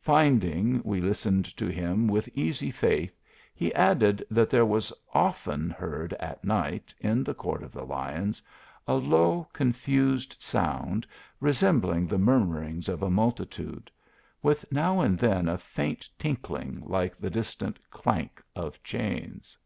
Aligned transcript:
Finding 0.00 0.82
we 0.82 1.00
listened 1.00 1.44
to 1.56 1.68
him 1.70 2.08
with 2.08 2.28
easy 2.34 2.72
faith, 2.72 3.16
he 3.54 3.72
added, 3.72 4.26
that 4.28 4.50
there 4.50 4.66
was 4.66 4.92
often 5.14 5.70
heard 5.70 6.12
at 6.14 6.42
night, 6.42 6.92
in 6.98 7.22
the 7.22 7.34
Court 7.34 7.62
of 7.62 7.70
the 7.70 7.84
Lions, 7.84 8.42
a 8.88 8.94
low 8.94 9.46
confused 9.52 10.34
sound, 10.40 11.06
resembling 11.38 12.08
the 12.08 12.18
murmurings 12.18 12.88
of 12.88 13.00
a 13.00 13.10
multitude; 13.10 13.88
with 14.42 14.64
now 14.72 14.98
and 14.98 15.20
then 15.20 15.46
a 15.46 15.56
faint 15.56 16.08
tinkling, 16.18 16.82
like 16.84 17.14
the 17.14 17.30
distant 17.30 17.78
clank 17.88 18.42
of 18.56 18.82
chains. 18.82 19.56